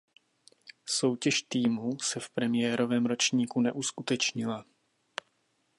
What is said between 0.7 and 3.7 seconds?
Soutěž týmů se v premiérovém ročníku